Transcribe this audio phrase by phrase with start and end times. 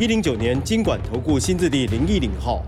[0.00, 2.62] 一零九年经管投顾新字第零一零号。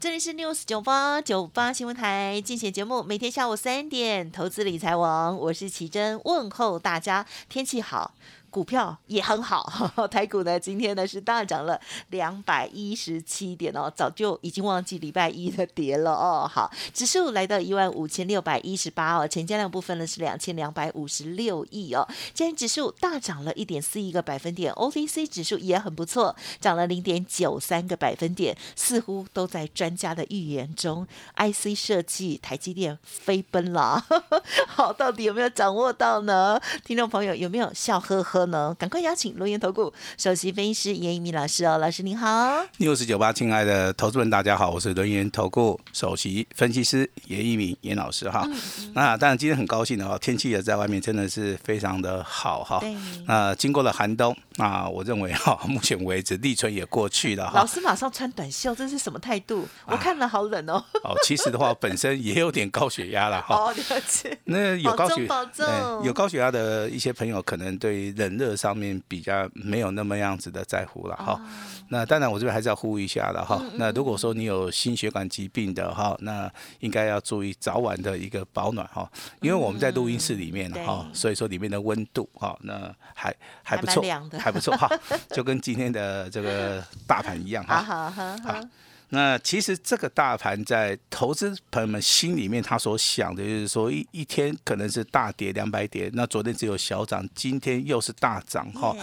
[0.00, 8.14] 这里是 News 九八九八新闻台，竞选节目，每天下午三点，投资理财王，我是奇珍，问候大家，天气好。
[8.50, 9.70] 股票也很好，
[10.10, 16.50] 台股呢今天呢是大涨了两百一十七点哦，早就已经忘记礼拜一的跌了哦。
[16.50, 22.06] 好，指数来到一万五千六百一十八哦，成交量部分呢是两千两百五十六亿哦。
[22.32, 31.06] 今天指数大涨了一点四一个百分点，OTC 指数也很不错，涨了零点九三个百分点，似乎都在专家的预言中
[31.36, 34.04] ，IC 设计台积电飞奔了。
[34.66, 36.60] 好，到底有没有掌握到呢？
[36.84, 38.35] 听众朋友有没有笑呵呵？
[38.46, 42.62] 呢，赶快邀请罗源投顾首席分析师严一鸣老师哦，老师您好。
[42.76, 48.46] 六十九八，亲爱的投资人，大家好，我是轮岩投顾首席分析师严一鸣严老师哈。
[48.92, 52.82] 那当然今天很高兴的哦，天气也在外面真的是非常的好哈。
[53.26, 57.52] 那经过了寒冬，那我认为哈， 目前为止立春也过去了哈。
[57.60, 59.66] 老师马上穿短袖，这是什么态度？
[59.86, 60.84] 我看了好冷哦。
[61.04, 63.54] 哦，其实的话本身也有点高血压了哈。
[63.56, 64.36] 哦，了解。
[64.44, 65.64] 那有高血保重，
[66.04, 68.36] 有高血压的一些朋友可能对冷。
[68.36, 71.40] 热上面比较没有那么样子的在乎了哈，
[71.88, 73.58] 那当然我这边还是要呼吁一下的哈。
[73.76, 79.10] 那如果说你有心血管疾病的哈，那应该要注意早晚的一个保暖哈，
[79.40, 84.04] 因为我们在录音室里面哈，所以说里面的温度哈，那还还不错，
[84.38, 84.86] 还不错哈，
[85.30, 87.80] 就跟今天的这个大盘一样哈。
[87.82, 88.60] 好好好。
[89.10, 98.96] 那其实这个大盘在投资朋友们心里面，他所想的就是说，一一天可能是大跌两百点，那昨天只有小涨，今天又是大涨哈。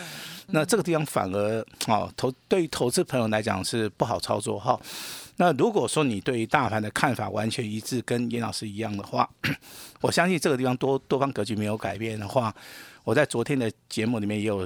[0.47, 4.79] 那这个地方反而哦，投对于投资朋友来讲是不好操作哈。
[5.37, 9.29] 那如果说你对于大盘的看法完全一致，跟严老师一样的话，
[10.01, 12.53] 我相信这个地方多多方格局没有改变的话。
[13.05, 14.65] 我在昨天的节目里面也有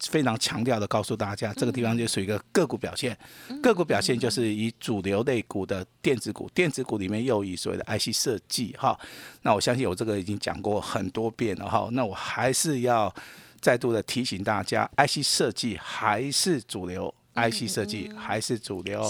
[0.00, 3.16] 非常强调的告诉大家，这个地方就属于一个个股表现，
[3.62, 8.98] 个股表现就是以主流类股的电子股，电子股里面又以所谓的 IC 设计哈，
[9.42, 13.14] 那我相信我这个已经讲过很多遍了哈，那我还是要
[13.60, 17.14] 再度的提醒大家，IC 设计还是主流。
[17.36, 19.02] IC 设计还是主流，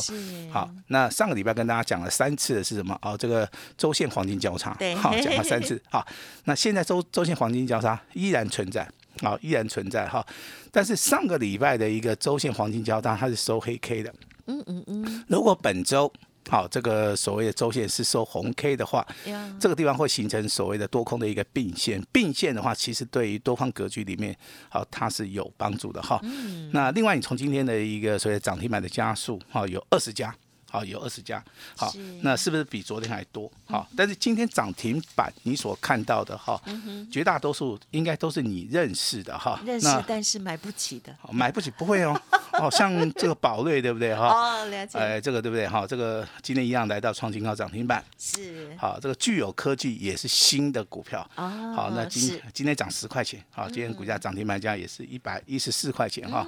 [0.50, 0.68] 好。
[0.88, 2.98] 那上个礼拜跟大家讲了三次的是什么？
[3.00, 3.48] 哦，这个
[3.78, 5.80] 周线黄金交叉，好，讲了三次。
[5.90, 6.06] 好，
[6.44, 8.88] 那现在周周线黄金交叉依然存在，
[9.22, 10.26] 好，依然存在哈。
[10.70, 14.12] 但是上个礼拜的一个周线黄金交叉，它是收黑 K 的。
[14.46, 15.24] 嗯嗯嗯。
[15.28, 16.12] 如果本周
[16.48, 19.06] 好，这个所谓的周线是收红 K 的话，
[19.58, 22.00] 这个地方会形成所谓的多空的一个并线。
[22.12, 24.36] 并线的话，其实对于多方格局里面，
[24.68, 26.20] 好，它是有帮助的哈。
[26.72, 30.34] 那另外，你从今天的一个所谓涨停板的加速，哈，有二十家。
[30.68, 31.42] 好，有二十家，
[31.76, 33.50] 好，那是不是比昨天还多？
[33.66, 36.60] 好，但是今天涨停板你所看到的哈，
[37.10, 42.20] 绝大多数应该都是你认识的哈，认识但是买不起的，买不起不会哦，
[42.60, 44.26] 哦，像这个宝瑞对不对哈？
[44.28, 44.98] 哦，了解。
[44.98, 45.86] 哎，这个对不对哈？
[45.86, 48.76] 这个今天一样来到创新高涨停板，是。
[48.76, 56.44] 好，这个具有科技也是新的股票，哦，好，那今今天涨十块钱，好，今天股价涨停板价也是一百一十四块钱哈。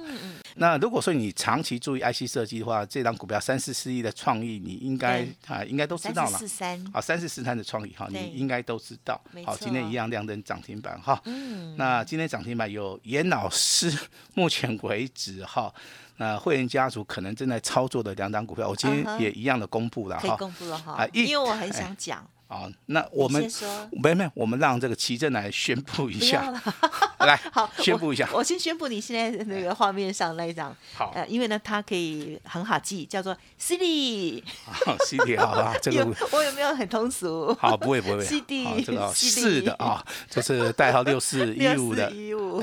[0.55, 4.08] 那如果说你长期注意 IC 设计的话，这张股票三四四亿的。
[4.11, 6.29] 创意你应该啊，应该都知道了。
[6.31, 9.19] 三四三，啊，三四四三的创意哈，你应该都知道。
[9.45, 11.21] 好，今天一样亮灯涨停板哈。
[11.25, 11.75] 嗯。
[11.77, 13.91] 那今天涨停板有严老师，
[14.33, 15.73] 目前为止哈，
[16.17, 20.21] 那会员家族可能正在操作的两档股票，我今天也一样的公布了哈。
[20.21, 20.93] 可以公布了哈。
[20.93, 22.25] 啊，因为我很想讲。
[22.51, 23.47] 好，那我们
[23.91, 26.51] 没没，我们让这个奇正来宣布一下，
[27.21, 28.27] 来，好，宣布一下。
[28.33, 34.43] 我先宣布你现在那个画面上那一张，好，呃，因为呢，它可以很好记，叫做 CD。
[35.05, 37.55] CD 好吧， 这个我有没有很通俗？
[37.59, 38.25] 好，不会不会。
[38.25, 42.07] CD 这个是的啊，就是代号六四一五的，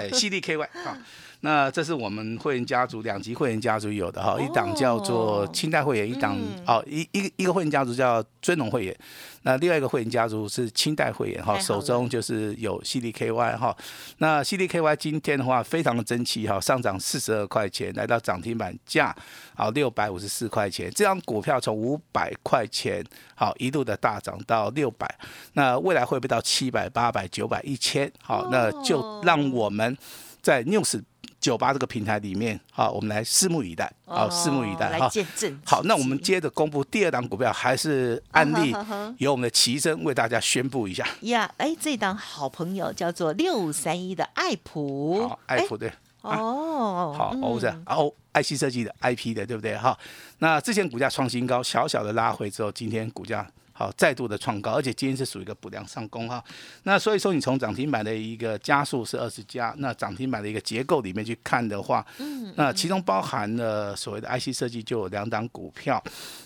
[0.01, 0.99] 哎，CDKY 啊。
[1.47, 8.97] 那这是我们会员家族两级会员家族有的哈，一档叫做清代会员，一档哦一一个一个会员家族叫尊龙会员，
[9.43, 13.77] 那另外一个会员家族是清代会员哈，手中就是有 CDKY 哈，
[14.19, 19.15] 那 CDKY 今天的话非常的争气哈，上涨四十二块钱，来到涨停板价
[19.55, 23.05] 好六百五十四块钱，这张股票从五百块钱
[23.37, 25.09] 好一路的大涨到六百，
[25.53, 28.11] 那未来会不会到七百、八百、九百、一千？
[28.21, 29.97] 好，那就让我们
[30.43, 31.01] 在 news。
[31.47, 35.57] 九八这个平台里面，好，我们来拭目以待，好，拭目以待哦来见证。
[35.65, 38.75] 好，那我们接着公布第二档股票，还是案例
[39.19, 41.07] 由我们的奇珍为大家宣布一下。
[41.21, 45.89] 呀，哎，这档好朋友叫做六五三一的爱普，好，爱普对。
[46.23, 49.77] 哎哦，好，嗯欧是哦，IC 设计的 IP 的，对不对？
[49.77, 49.97] 哈，
[50.39, 56.43] 那之前股价创新高，小小的拉回之后，今天股价好再度的创高，而且今天是属于一个补量上攻哈。
[56.85, 66.03] 那所以说，你从涨停板的一个加速是二十家，那涨停板的一个结构里面去看的话，嗯那其中包含了所谓的 IC 设计就有两档股票，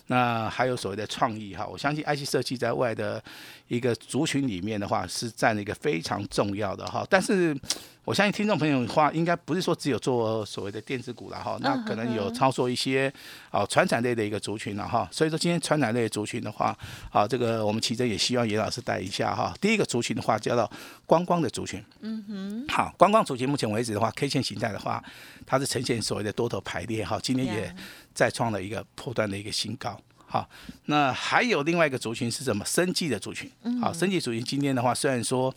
[0.08, 1.64] 那还有所谓的创意哈。
[1.64, 3.22] 我相信 IC 设计在外的
[3.68, 7.06] 一个族群里面的话，是占了一个非常重要的哈。
[7.08, 7.56] 但是
[8.04, 13.12] 我相信听众朋友的话，应该不是说只有做所谓的电子股了哈，那可能有操作一些
[13.50, 15.08] 啊传产类的一个族群了哈。
[15.12, 16.76] 所以说今天传产类的族群的话，
[17.12, 19.54] 啊，这个我们其实也希望严老师带一下哈。
[19.60, 20.68] 第一个族群的话叫做
[21.06, 25.04] 观光的族群，嗯哼，好，观光族群目前为止的话，K 线形态的话，
[25.46, 27.72] 它是呈现所谓的多头排列哈，今天也
[28.14, 30.00] 再创了一个破断的一个新高。
[30.32, 30.48] 好，
[30.84, 32.64] 那还有另外一个族群是什么？
[32.64, 33.50] 生计的族群。
[33.80, 35.52] 好，生计族群今天的话，虽然说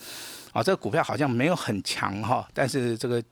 [0.51, 3.23] 啊，这个股票好像没有很强哈，但是这个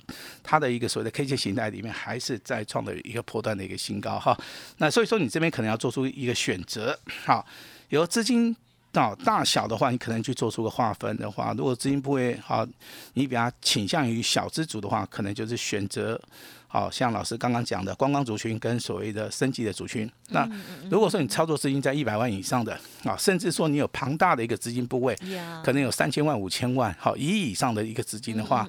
[0.43, 4.37] 它的一个所谓的 K 线形态里面，还是在创的一个破断的一个新高哈。
[4.77, 6.99] 那所以说，你这边可能要做出一个选择。
[7.25, 7.43] 好，
[7.89, 8.55] 由资金。
[8.91, 12.67] 到大小的话，你可能去做出个划分的话，如果资金部位好，
[13.13, 16.19] 你比较倾向于小资族的话，可能就是选择
[16.67, 20.09] 好像老师刚刚讲的观光族群跟所谓的升级的族群。
[20.29, 20.49] 那
[20.89, 25.17] 如果说你操作资金在一百万以上的啊，甚至说你有庞大的一个资金部位，
[25.63, 28.67] 可能有三千万、五千万，好一亿以上的一个资金的话，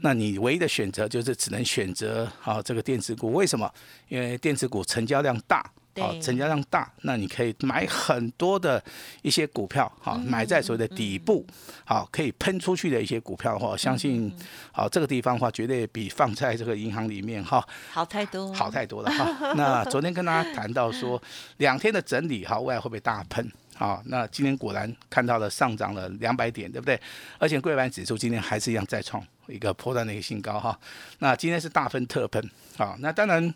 [0.00, 3.32] 那你唯一的选择就是只能选择好这个电子股。
[3.32, 3.68] 为什么？
[4.08, 5.68] 因为电子股成交量大。
[5.98, 8.82] 好，对成交量大，那你可以买很多的
[9.22, 11.46] 一些股票，好，买在所谓的底部，
[11.84, 14.32] 好，可以喷出去的一些股票的话，我相信，
[14.72, 19.54] 好这个地方的话，绝对比放在这个银行里面哈好太多，好太多了哈。
[19.54, 21.20] 那昨天跟大家谈到说，
[21.58, 23.50] 两天的整理哈，未来会不会大喷？
[23.74, 26.98] 好，那今天果然看到了上涨了两百点，对不对？
[27.38, 30.78] 而且贵板指数今天还是一样再创一个破断的一个新高哈。
[31.18, 33.54] 那今天是大喷特喷，好，那当然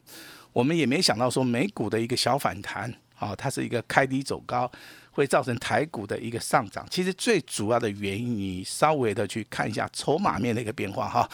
[0.53, 4.71] 我们也没想到说美股的一个小反弹，啊，它是一个开低走高，
[5.13, 6.87] 会造成台股的一个上涨。
[6.91, 11.29] 其实最主要的原因，你稍微的去看一下筹码面的一个变化哈。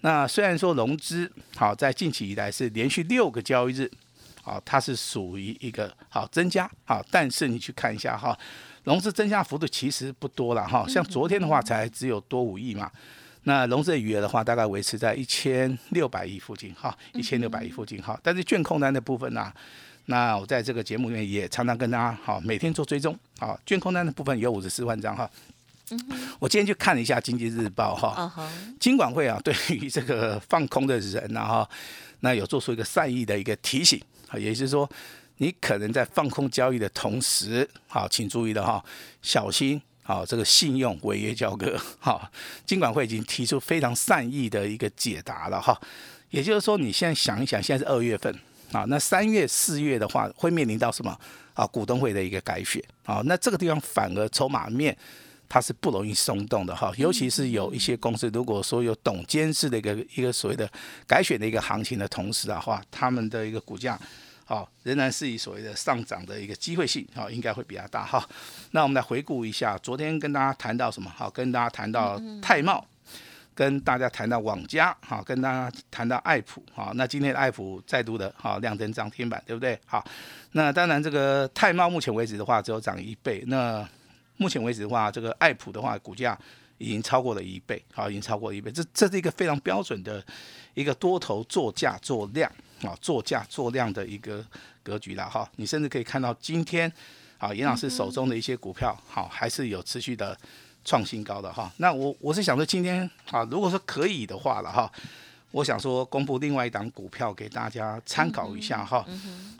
[0.00, 3.90] 那虽然说融资好在近期以来是连续六个交易日，
[4.42, 8.36] 好，它是属于一个好增加好，但是你去看一下哈，
[8.84, 12.90] 融资增加幅度其实不多了哈，像昨天的话才只有多五亿嘛。
[13.44, 18.18] 那融资的余额的话，大概维持在一千六百亿附近哈，一千六百亿附近哈。
[18.22, 19.52] 但是券控单的部分呢、
[20.06, 25.28] 那我在这个节目里面也常常跟大家好每天做追踪啊，券控单的部分有五十四万张哈。
[26.38, 28.32] 我今天去看了一下《经济日报》哈，
[28.80, 31.68] 金管会啊，对于这个放空的人然、后
[32.20, 34.88] 那有做出一个善意的一个提醒啊，也就是说，
[35.36, 38.82] 你可能在放空交易的同时，好，请注意了哈，
[39.20, 41.78] 小心好这个信用违约交割。
[41.98, 42.30] 好，
[42.66, 45.80] 金管会已经提出非常善意的一个解答了哈，
[46.30, 48.34] 也就是说，你现在想一想，现在是二月份
[48.72, 51.18] 啊，那三月、四月的话，会面临到什么
[51.54, 51.66] 啊？
[51.66, 54.96] 股东会的一个改选啊，那这个地方反而筹码面。
[55.48, 60.66] 它是不容易松动的哈，尤其是有一些公司，如果说有董监事的一个一个所谓的
[61.06, 64.00] 改选的一个行情的同时的话，他们的一个股价，
[64.54, 68.28] 好、仍然是以所谓的上涨的一个机会性，好、应该会比较大哈。
[68.72, 71.10] 那我们来回顾一下，昨天跟大家谈到什么？
[71.16, 72.84] 好，跟大家谈到泰茂。
[73.54, 79.78] 跟大家谈到网家，好，跟大家谈到爱普，好，那今天的爱普再度的好亮灯涨停板，对不对？
[79.84, 80.02] 好，
[80.52, 83.86] 那当然这个泰茂目前为止的话只有涨一倍，那
[84.38, 86.36] 目前为止的话，这个爱普的话，股价
[86.78, 90.24] 已经超过了一倍，好，已经超过了一倍，这这是一个非常标准的
[90.72, 92.50] 一个多头做价做量
[92.82, 94.44] 啊，做价做量的一个
[94.82, 95.48] 格局了哈。
[95.56, 96.92] 你甚至可以看到今天
[97.38, 100.36] 啊，严老师手中的一些股票，好，还是有持续的
[100.84, 101.72] 创新高的哈。
[101.78, 104.90] 那我我是想说，今天啊，如果说可以的话了哈。
[105.54, 109.04] 我想说，公布另外一档股票给大家参考一下哈。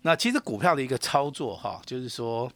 [0.00, 2.50] 那其实股票的一个操作哈，就是说，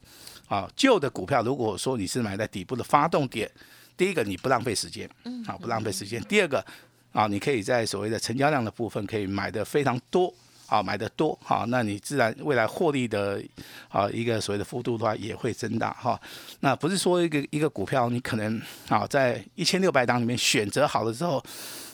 [0.49, 3.47] 啊，旧的股票，如果说你是买在底部的发动点，
[3.95, 5.07] 第一个你不浪费时间，
[5.47, 6.19] 啊，不浪费时间。
[6.23, 6.65] 第二个
[7.13, 10.33] 啊，你可以在所谓的成交量的部分可以买的非常多，
[10.67, 13.43] 啊，买的多，哈，那你自然未来获利的
[13.89, 16.21] 啊一个所谓的幅度的话也会增大哈。
[16.61, 21.43] 那不是说一个一个股票你可能啊在一千六百档里面选择好了之后，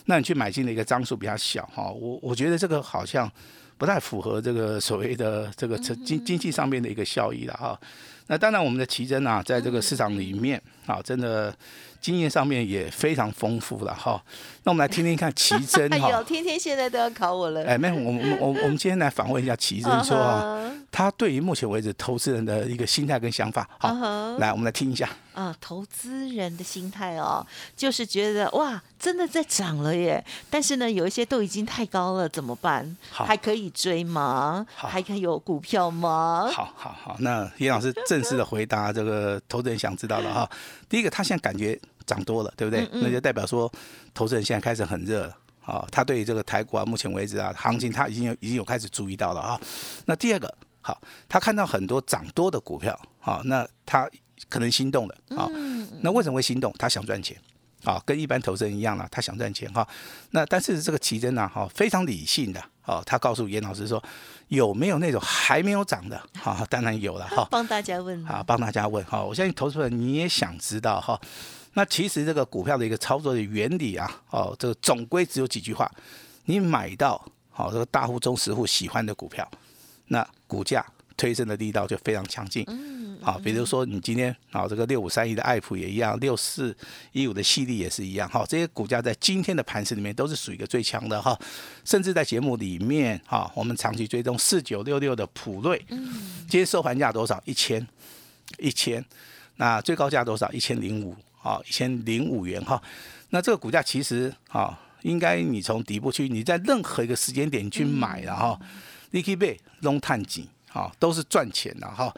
[0.05, 1.89] 那你去买进的一个张数比较小哈。
[1.89, 3.31] 我我觉得这个好像
[3.77, 7.79] 不太符合这个所谓的这个经经济上面的一个效益了哈。
[8.27, 11.53] 那当然，我们的奇珍啊，在这个市场里面啊，真的
[12.03, 14.21] 经验上面也非常丰富了哈。
[14.63, 16.11] 那我们来听听看奇珍哈。
[16.11, 17.65] 有天天现在都要考我了。
[17.65, 23.67] 哎，没有，我们我我们今天来访问一下奇珍，说啊，他对于目前为止投资人的一个心态跟想法。
[23.79, 23.91] 好，
[24.37, 25.09] 来我们来听一下。
[25.33, 27.43] 啊，投资人的心态哦，
[27.75, 30.23] 就是觉得哇，真的在涨了耶。
[30.51, 32.95] 但是呢，有一些都已经太高了，怎么办？
[33.09, 34.63] 还可以追吗？
[34.75, 36.47] 还可以有股票吗？
[36.53, 40.47] 好好好，那严老师正式的回答这个投资人想知道的哈。
[40.87, 42.87] 第一个，他现在感觉涨多了，对不对？
[43.01, 43.71] 那就代表说，
[44.13, 45.35] 投资人现在开始很热了
[45.65, 45.83] 啊。
[45.89, 49.59] 他对于这个台股啊，目前为止啊，行情他已经有已经有开始注意到了啊。
[50.05, 54.07] 那第二个，好，他看到很多涨多的股票，好，那他。
[54.49, 55.47] 可能心动了啊，
[56.01, 56.73] 那为什么会心动？
[56.77, 57.39] 他想赚钱
[57.85, 59.87] 啊，跟一般投资人一样了，他想赚钱哈。
[60.31, 64.03] 那但是这个奇珍呢，哈，非常理性的哦，他告诉严老师说，
[64.49, 66.21] 有没有那种还没有涨的？
[66.33, 67.47] 哈，当然有了哈。
[67.49, 69.23] 帮大家问啊，帮大家问哈。
[69.23, 71.17] 我相信投资人你也想知道哈。
[71.73, 75.89] 那其实这个股票的一个操作的原理啊，哦，这个总归只有几句话：
[76.45, 79.49] 你买到好这个大户、中实户喜欢的股票，
[80.07, 80.85] 那股价
[81.17, 82.63] 推升的力道就非常强劲。
[83.19, 86.75] 好，比如说你今天啊，这个六五三一的爱普也一样，六四
[87.13, 91.39] 一五的系利也是一样，哈，这些股价在今天的盘市里面都是属于一个最强的哈，
[91.85, 96.13] 甚至在节目里面哈，我们长期追踪四九六六的普瑞，嗯，
[96.49, 97.41] 今天收盘价多少？
[97.45, 97.87] 一千，
[98.59, 99.03] 一千，
[99.55, 100.51] 那最高价多少？
[100.51, 102.81] 一千零五，啊，一千零五元哈，
[103.29, 108.59] 那这个股价其实啊，应该你从底部去，你在任何一个时间点去买了哈，
[109.13, 112.11] 你可以被弄探底，啊，都是赚钱的哈。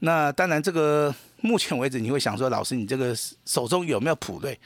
[0.00, 3.14] 那当然，这个目前为止，你会想说，老师，你这个
[3.44, 4.58] 手中有没有普瑞？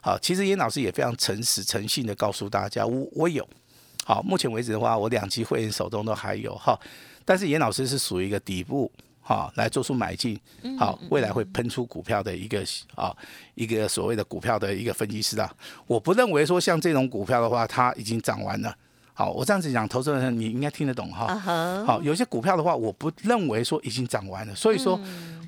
[0.00, 3.48] 好，其实严老师也非常诚实、诚信的告诉大家，我我有。
[4.04, 6.78] 好，目前为止的话，我两期会员手中都还有哈。
[7.24, 8.90] 但是严老师是属于一个底部
[9.20, 10.36] 哈，来做出买进，
[10.76, 12.64] 好，未来会喷出股票的一个
[12.96, 13.14] 啊，
[13.54, 15.54] 一个所谓的股票的一个分析师啊。
[15.86, 18.74] 我不认为说像这种股票的话，它已经涨完了。
[19.18, 21.34] 好，我这样子讲，投资人你应该听得懂哈。
[21.84, 24.96] 好，有些股票的话，我不认为说已经涨完了，所以说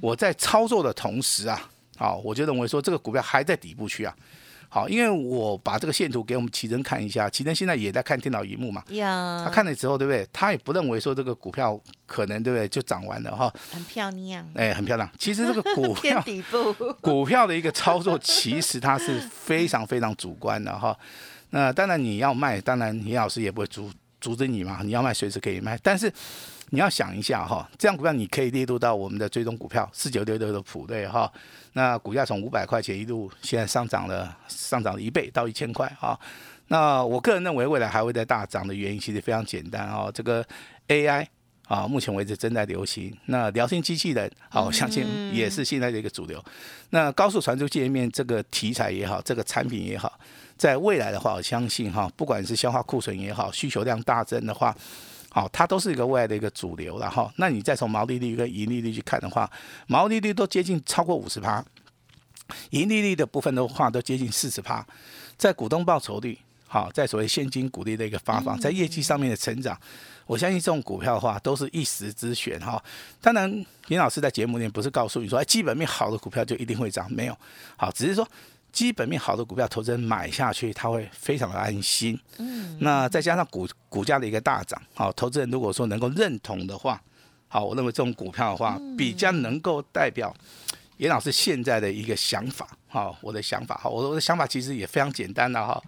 [0.01, 4.13] 我在操作的同时啊，好，我就认为说这个股票还在底部区啊。
[4.69, 8.83] 好，因为我把这个线图给我们奇珍看一下，奇珍现在也在看电脑荧幕嘛。
[8.89, 10.27] 他看了之后，对不对？
[10.33, 13.53] 他也不认为说这个股票可能对不对就涨完了哈。
[13.71, 14.45] 很漂亮。
[14.57, 15.09] 哎，很漂亮。
[15.17, 20.97] 其实这个股票 底部 股票的一个操作，其实它是非常非常主观的哈。
[21.51, 23.91] 那当然你要卖，当然李老师也不会阻
[24.21, 24.81] 阻止你嘛。
[24.83, 26.13] 你要卖随时可以卖，但是
[26.71, 31.31] 你要想一下哈，这样股票你可以列入到我们的追踪股票四九六六的普瑞哈。
[31.73, 36.19] 那股价从五百块钱一路现在上涨了，上涨了一倍到一千块哈。
[36.69, 40.45] 那我个人认为未来还会再大涨的原因其实非常简单哦，这个
[40.87, 41.27] AI
[41.71, 43.17] 啊，目前为止正在流行。
[43.27, 46.45] 那聊天机器人啊，我相信也是现在的一个主流。
[46.91, 50.19] 那高速传输界面这个题材也好，这个产品也好。
[50.57, 54.77] 在未来的话，我相信哈，不管是消化库存也好，需求量大增的话，
[55.29, 57.33] 好，它都是一个未来的一个主流了哈。
[57.37, 59.49] 那你再从毛利率跟盈利率去看的话，
[59.87, 61.65] 毛利率都接近超过五十趴，
[62.71, 64.85] 盈利率的部分的话都接近四十趴，
[65.39, 66.37] 在股东报酬率，
[66.67, 69.81] 好，在所谓现金股利的一个发放，在业绩上面的成长，
[70.31, 72.81] 我相信这种股票的话都是一时之选哈。
[73.21, 73.51] 当然，
[73.89, 77.37] 林老师在节目里面不是告诉你说，哎，基本面好的股票就一定会涨，没有，
[77.77, 78.27] 好，只是说。
[78.73, 82.17] 基本面好的股票，投资人买下去，他会非常的安心。
[82.39, 87.03] 嗯，那再加上股股价的一个大涨，好，投资人如果说能够认同的话，
[87.49, 90.33] 好，我认为这种股票的话，比较能够代表
[91.01, 92.69] 严老师现在的一个想法。
[92.87, 95.81] 哈，我的想法，哈，我的想法其实也非常简单的哈，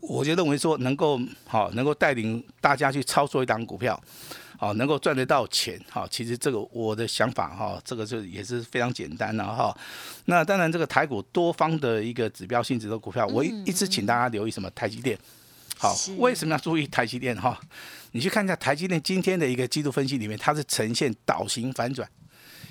[0.00, 3.98] 我就认为说能够哈，能够带领大家去操作一档股票。
[4.58, 9.72] 好，能够赚得到钱，哈，其实这个我的想法哈，这个就也是非常简单的哈。
[10.24, 15.16] 那当然，这个台股多方的一个指标性质的股票，我一直请大家留意什么台积电。
[15.76, 17.60] 好，为什么要注意台积电哈？
[18.10, 22.08] 你去看一下台积电今天的一个季度分析里面，它是呈现倒型反转，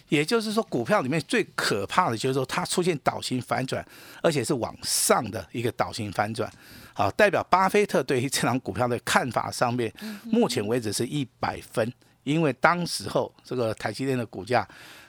[0.10, 3.86] 也就是说，股票里面最可怕的就是说它出现倒型反转，
[4.22, 6.52] 而且是往上的一个倒型反转。
[6.94, 14.68] 好，代表巴菲特对于这档股票的看法上面，目前为止是一百分，因为当时候这个台积电的股价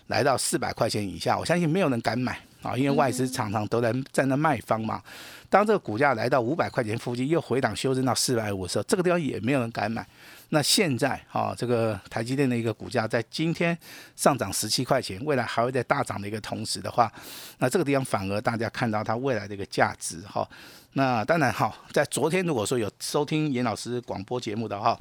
[0.09, 5.03] 来到四百块钱以下，我相信没有人敢买啊，因为外资常常都在在那卖方嘛。
[5.51, 10.07] 当这个股价来到五百块钱附近，又回档修正到四百五的时候，这个地方也没有人敢买。
[10.51, 13.77] 那现在啊，这个台积电的一个股价在今天
[14.17, 17.11] 上涨十七块钱，未来还会在大涨的一个同时的话，
[17.59, 20.47] 那这个地方反而大家看到它未来的一个价值哈。
[20.95, 24.99] 那当然哈，在昨天如果说有收听严老师广播节目的哈，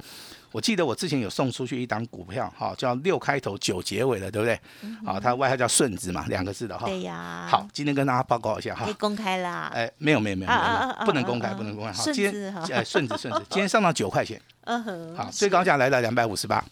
[0.50, 4.58] 我记得我之前有送出去一档股票，哈，叫六开头九结尾的，对不对？
[5.04, 6.86] 好，它外号叫顺子嘛，两个字的哈。
[6.86, 7.46] 对呀。
[7.50, 8.86] 好，今天跟大家报告一下哈。
[8.86, 9.70] 可以公开啦。
[9.74, 11.92] 哎，没有没有没有没有，不能公开不能公开。
[11.92, 14.40] 好，今天哎顺子顺子，今天上到九块钱。
[14.62, 15.16] 嗯哼。
[15.16, 16.64] 好，最高价来到两百五十八。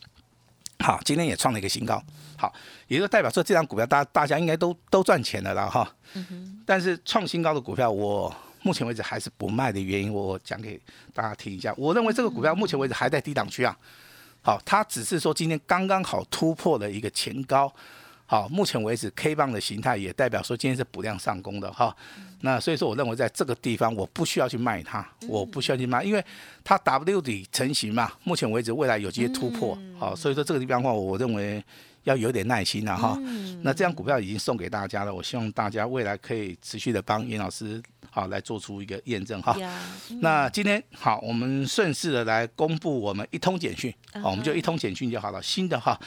[0.81, 2.03] 好，今天也创了一个新高。
[2.39, 2.53] 好，
[2.89, 5.87] 也就代表说这张股票大大家应该都都赚钱了啦哈。
[6.15, 6.63] 嗯哼。
[6.65, 8.35] 但是创新高的股票我。
[8.67, 10.77] 目前为止还是不卖的原因，我讲给
[11.15, 11.73] 大家听一下。
[11.77, 13.79] 我认为这个股票目前为止还在低档区啊。
[14.43, 17.73] 好，它只是说今天刚刚好突破了一个前高。
[18.27, 21.97] 好，目前为止 K 棒的形态也代表说今天是补量上攻的哈。
[22.41, 26.25] 那所以说我认为在这个地方我不需要去卖它，我不需要去卖，因为
[26.65, 28.11] 它 W 底成型嘛。
[28.25, 29.79] 目前为止未来有机会突破。
[29.97, 31.63] 好，所以说这个地方的话，我认为。
[32.07, 33.19] 要有点耐心了哈，
[33.63, 37.83] 那这样股票已经送给大家了，我希望大家未来可以持续的帮严老师
[38.17, 39.55] 好来做出一个验证哈。
[40.23, 46.01] 那今天好，我们顺势的来公布我们一通简讯，好，我们就一通简讯就好了，新的哈。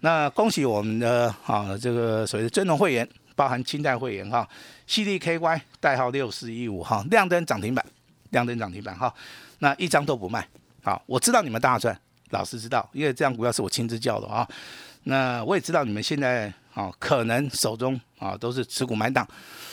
[0.00, 4.48] 那恭喜我们的啊这个所谓的尊荣会员，包含清代会员哈
[4.88, 7.84] ，CDKY 代号六四一五哈，亮灯涨停板，
[8.30, 9.12] 亮灯涨停板哈，
[9.58, 10.48] 那一张都不卖，
[10.82, 11.94] 好，我知道你们大赚，
[12.30, 14.48] 老师知道，因为这张股票是我亲自叫的啊。
[15.02, 19.26] 那我也知道你们现在啊，可能手中啊都是持股满档，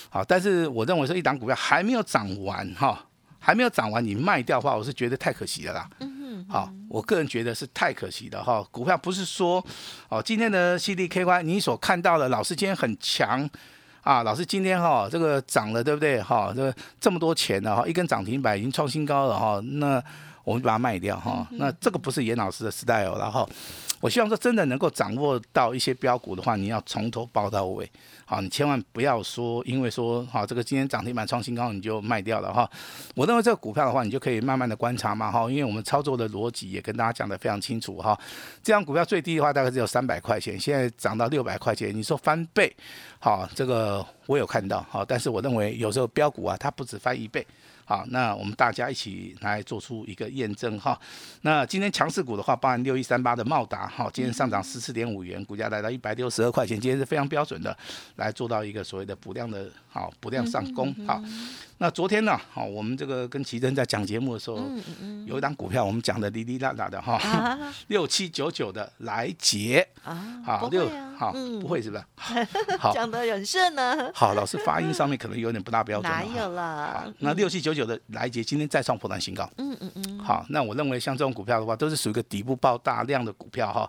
[0.09, 3.05] 好，但是我认为说一档股票还没有涨完哈，
[3.39, 5.89] 还没有涨完，你卖掉的话，我是觉得太可惜了啦。
[5.99, 8.65] 嗯好，我个人觉得是太可惜的哈。
[8.71, 9.63] 股票不是说
[10.07, 13.49] 哦，今天的 CDKY 你所看到的，老师今天很强
[14.01, 16.21] 啊，老师今天哈这个涨了，对不对？
[16.21, 20.01] 哈，这这么多钱了哈，一根涨停板已经创新高了哈，那
[20.47, 21.45] 我们把它卖掉哈。
[21.51, 23.47] 那这个不是严老师的 style，然后。
[23.99, 27.91] 我希望说真的能够掌握到一些标股的话，你要从头报到尾，
[28.25, 32.69] 好，你千万不要说因为说好这个今天涨停板创新高你就卖掉了哈。
[33.15, 38.15] 我认为这个股票的话，你就可以慢慢的观察嘛哈，因为我们操作的逻辑也跟大家讲的非常清楚哈。
[38.61, 42.71] 这样股票最低的话大概只有三百块钱，现在涨到六百块钱，你说翻倍，
[43.17, 47.43] 好，这个我有看到好，但是我认为有时候标股啊，它不止翻一倍。
[47.89, 50.99] 好，那我们大家一起来做出一个验证哈。
[51.43, 57.75] 那今天强势股的话，包含六一三八的茂达哈，今天上涨十四点五元，股价来到一百六十二块钱，今天是非常标准的
[58.17, 61.21] 来做到一个所谓的补量的，好不量上攻好。
[61.79, 64.59] 那昨天呢，好，我们这个跟奇珍在讲节目的时候，
[65.27, 67.55] 有一档股票，我们讲的哩哩啦啦的哈，
[67.87, 71.31] 六七九九的来捷啊，好六好
[71.61, 72.03] 不会是不是？
[72.79, 74.11] 好 讲的很顺呢。
[74.13, 76.11] 好，老师发音上面可能有点不大标准。
[76.11, 77.13] 哪有了？
[77.19, 79.47] 那六七九九的来捷今天再创破断新高。
[79.57, 80.19] 嗯嗯嗯。
[80.19, 83.87] 好，那我认为像这种股票的话，都是属于一个底部爆大量的股票哈。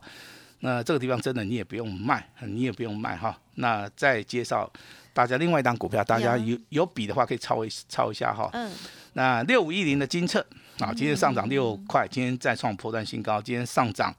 [0.61, 3.35] 那这个地方真的你也不用卖，你也不用卖哈。
[3.55, 4.71] 那再介绍。
[5.19, 8.49] 大家另外一档股票，大家有有比的话可以抄一抄一下哈。
[8.53, 8.71] 嗯。
[9.15, 10.39] 那六五一零的金策
[10.79, 14.15] 啊，今天上涨六块，今天再创破断新高，今天上涨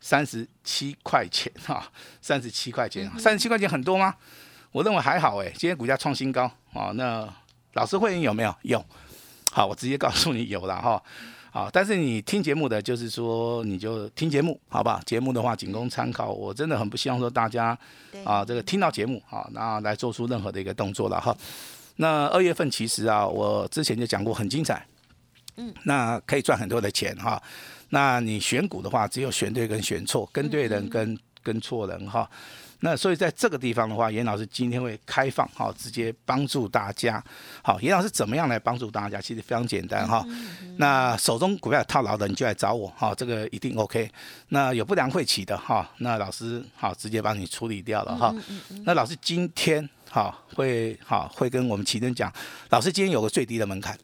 [0.00, 1.88] 三十七块钱哈，
[2.20, 4.12] 三十七块钱，三十七块钱很多吗？
[4.72, 6.90] 我认为还好哎，今天股价创新高啊。
[6.94, 7.32] 那
[7.74, 8.52] 老师会员有没有？
[8.62, 8.84] 有。
[9.52, 11.00] 好，我直接告诉你有了哈。
[11.52, 15.02] 好，但是你听节目的，就是说你就听节目，好吧？
[15.04, 16.30] 节目的话仅供参考。
[16.30, 17.76] 我真的很不希望说大家
[18.24, 21.36] 啊，这个听到节目啊，那来做出任何的一个动作了哈。
[21.96, 24.86] 那二月份其实啊，我之前就讲过很精彩，
[25.56, 27.42] 嗯，那可以赚很多的钱哈。
[27.88, 32.30] 那你选股的话，只有选对跟选错，跟对人跟跟错人哈。
[32.80, 37.22] 那所以在这个地方的话，严老师今天会开放，好，直接帮助大家。
[37.62, 39.20] 好，严老师怎么样来帮助大家？
[39.20, 40.26] 其实非常简单哈。
[40.78, 44.10] 那手中股票套牢的，你就来找我，哈，这个一定 OK。
[44.48, 48.34] 那有不良会企的哈，那老师好直接帮你处理掉了哈。
[48.84, 52.32] 那老师今天好会好会跟我们奇珍讲，
[52.70, 53.94] 老师今天有个最低的门槛，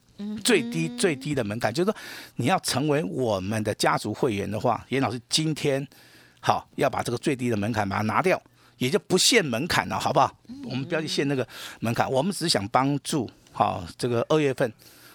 [0.44, 1.96] 最低最低的门槛就是说
[2.36, 5.86] 你要成为我们的家族会员的话，严老师今天
[6.40, 8.38] 好要把这个最低的门槛把它拿掉。
[8.78, 10.32] 也就不限门槛了，好不好？
[10.64, 11.46] 我们不要去限那个
[11.80, 14.72] 门槛，我们只是想帮助好这个二月份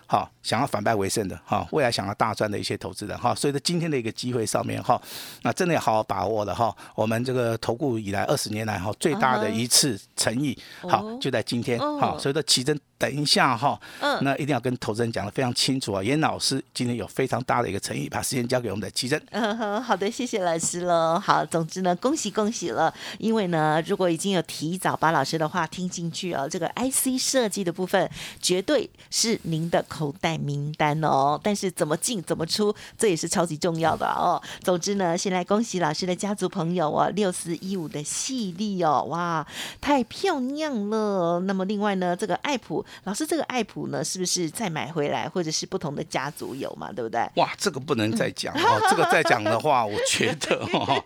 [0.08, 3.34] 好想要反败为胜的哈，未来想要大赚的一些投资人哈。
[3.34, 5.02] 所以在今天的一个机会上面哈，
[5.44, 6.76] 那真的要好好把握了哈。
[6.96, 12.18] 我们这个投顾以来二十年来哈最大的一次诚意，好就在今天好。
[12.18, 12.80] 所以说奇珍。
[13.02, 16.04] 等一下哈，嗯，那一定要跟投资人讲的非常清楚啊。
[16.04, 19.20] 严老师今天有非常大的一个诚意，把时间交给我们的奇珍。
[19.32, 21.20] 嗯， 好的，谢谢老师喽。
[21.20, 22.94] 好，总之呢，恭喜恭喜了。
[23.18, 28.08] 因为呢，如果已经有提早把老师的话听进去哦，这个 IC 设计的部分
[28.40, 31.40] 绝对是您的口袋名单哦。
[31.42, 34.40] 但是怎么进怎么出，这也是超级重要的哦。
[34.62, 39.44] 总之呢，先来恭喜老师的家族朋友哦，六四一五的细粒哦，哇，
[39.82, 41.40] 太漂亮了。
[41.48, 42.86] 那么另外呢，这个爱普。
[43.04, 46.92] 老师，这个爱普呢，是不是再买回来，或者是不同的家族有嘛？
[46.92, 47.22] 对不对？
[47.36, 51.04] 哇，这个不能再讲哦，这个再讲的话，我觉得哦，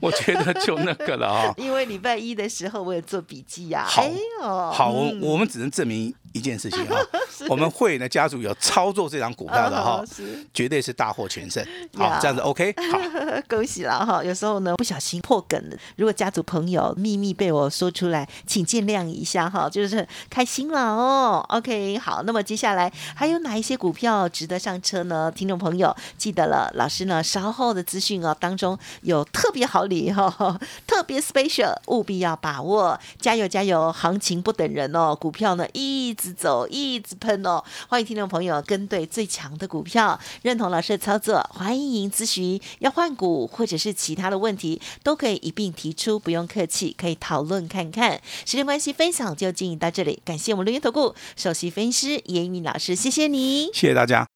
[0.00, 1.54] 我觉得就那个了啊。
[1.58, 3.84] 因为礼拜一的时候我有做笔记呀。
[3.86, 4.10] 好，
[4.72, 6.14] 好，我我们只能证明。
[6.34, 6.94] 一件事情 哈，
[7.48, 10.04] 我们会员的家族有操作这张股票的哈，
[10.52, 11.66] 绝对是大获全胜。
[11.96, 13.00] 好，这样子 OK， 好，
[13.48, 14.22] 恭喜了哈。
[14.22, 21.07] 有时候呢不小心破梗了，如果家族朋友秘密被我说出来，请见谅一下哈，就是开心了哦。
[21.08, 25.32] 哦 OK，好，那么接下来还有哪一些股票值得上车呢？
[25.34, 36.18] 听众朋友记得了，老师呢稍后的资讯哦当中有特别好礼哈，特别 special，务必要把握，加油加油，行情不等人哦，股票呢一。
[36.18, 37.62] 直走，一直喷哦！
[37.88, 48.20] 欢迎听众朋友跟对最强的股票，认同老师的操作，欢迎咨询要换股或者是其他的问题，都可以一并提出，不用客气，可以讨论看看。
[48.44, 54.26] 时间关系，分享就进行到这里，感谢我们录音投顾首席分析师严敏老师，谢谢你，谢谢大家。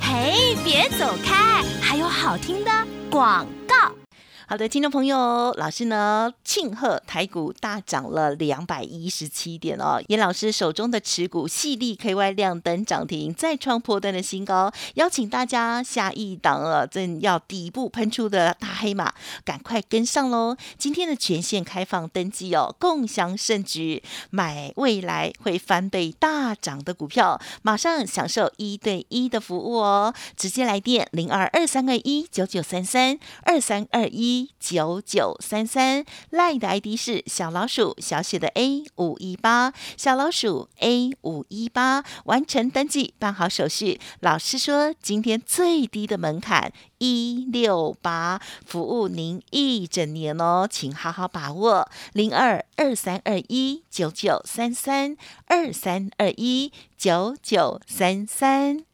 [0.00, 2.70] 嘿，别走开，还有好听的
[3.10, 4.03] 广告。
[4.46, 9.98] 好的，听众朋友，老师呢庆贺台股大涨了两百一十七点哦。
[10.08, 19.14] 严老师手中的持股细粒 KY 亮灯涨停，再创破断的新高，邀请大家下一档了，正要底部喷出的大黑马，
[19.46, 20.54] 赶快跟上喽！
[20.76, 30.12] 今天的全线开放登记哦，共享盛举，买未来会翻倍大涨的股票，马上享受一对一的服务哦！
[30.36, 34.50] 直接来电零二二三二一九九三三二三二一一。
[34.64, 55.16] 九九三三赖的 ID 是小老鼠小写的 A 五一八小老鼠 A 五一八完成登记办好手续，老师说今天最低的门槛一六八，服务您一整年哦，请好好把握零二二三二一九九三三
[55.46, 58.93] 二三二一九九三三。